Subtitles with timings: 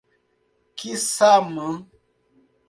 [0.77, 1.85] Quissamã